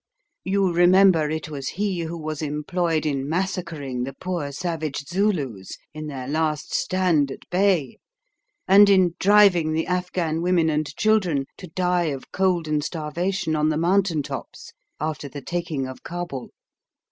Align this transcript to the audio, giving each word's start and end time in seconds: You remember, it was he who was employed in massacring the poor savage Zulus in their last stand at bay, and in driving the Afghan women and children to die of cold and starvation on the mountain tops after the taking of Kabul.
You 0.43 0.73
remember, 0.73 1.29
it 1.29 1.47
was 1.49 1.67
he 1.69 1.99
who 1.99 2.17
was 2.17 2.41
employed 2.41 3.05
in 3.05 3.29
massacring 3.29 4.01
the 4.03 4.13
poor 4.15 4.51
savage 4.51 5.05
Zulus 5.07 5.73
in 5.93 6.07
their 6.07 6.27
last 6.27 6.73
stand 6.73 7.29
at 7.29 7.47
bay, 7.51 7.99
and 8.67 8.89
in 8.89 9.13
driving 9.19 9.73
the 9.73 9.85
Afghan 9.85 10.41
women 10.41 10.71
and 10.71 10.87
children 10.95 11.45
to 11.57 11.67
die 11.67 12.05
of 12.05 12.31
cold 12.31 12.67
and 12.67 12.83
starvation 12.83 13.55
on 13.55 13.69
the 13.69 13.77
mountain 13.77 14.23
tops 14.23 14.71
after 14.99 15.29
the 15.29 15.39
taking 15.43 15.87
of 15.87 16.01
Kabul. 16.01 16.49